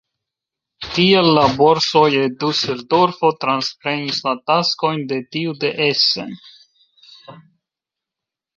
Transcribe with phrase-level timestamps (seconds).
[0.93, 6.35] Tiel la borso je Duseldorfo transprenis la taskojn de tiu de Essen.